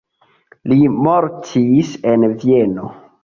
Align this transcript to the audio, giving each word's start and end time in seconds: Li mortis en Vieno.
Li 0.71 0.77
mortis 1.09 1.93
en 2.13 2.27
Vieno. 2.45 2.89